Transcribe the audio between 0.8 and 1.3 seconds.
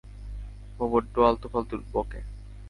ও বড্ড